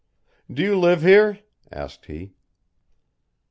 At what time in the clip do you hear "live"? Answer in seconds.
0.79-1.03